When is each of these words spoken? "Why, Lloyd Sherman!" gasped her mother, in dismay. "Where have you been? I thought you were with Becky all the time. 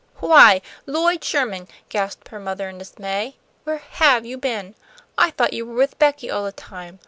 "Why, 0.17 0.63
Lloyd 0.87 1.23
Sherman!" 1.23 1.67
gasped 1.89 2.29
her 2.29 2.39
mother, 2.39 2.67
in 2.67 2.79
dismay. 2.79 3.35
"Where 3.65 3.77
have 3.77 4.25
you 4.25 4.35
been? 4.35 4.73
I 5.15 5.29
thought 5.29 5.53
you 5.53 5.63
were 5.63 5.75
with 5.75 5.99
Becky 5.99 6.27
all 6.31 6.43
the 6.43 6.51
time. 6.51 6.97